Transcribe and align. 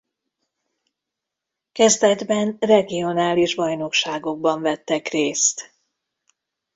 Kezdetben 1.71 2.57
regionális 2.59 3.55
bajnokságokban 3.55 4.61
vettek 4.61 5.07
részt. 5.07 5.73